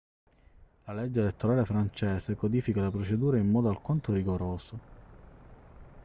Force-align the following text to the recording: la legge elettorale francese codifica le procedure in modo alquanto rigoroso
la 0.85 0.93
legge 0.93 1.19
elettorale 1.19 1.63
francese 1.63 2.35
codifica 2.35 2.81
le 2.81 2.89
procedure 2.89 3.37
in 3.37 3.51
modo 3.51 3.69
alquanto 3.69 4.11
rigoroso 4.11 4.79